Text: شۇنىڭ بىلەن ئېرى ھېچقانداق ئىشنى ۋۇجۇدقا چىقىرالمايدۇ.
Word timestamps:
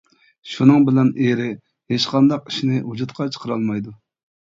شۇنىڭ 0.51 0.85
بىلەن 0.85 1.11
ئېرى 1.25 1.45
ھېچقانداق 1.93 2.49
ئىشنى 2.53 2.79
ۋۇجۇدقا 2.87 3.29
چىقىرالمايدۇ. 3.37 3.95